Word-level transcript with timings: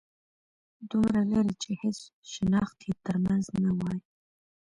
دومره 0.89 1.21
لرې 1.31 1.55
چې 1.63 1.71
هيڅ 1.81 1.99
شناخت 2.31 2.77
يې 2.87 2.93
تر 3.05 3.15
منځ 3.25 3.43
نه 3.63 3.71
وای 3.79 3.99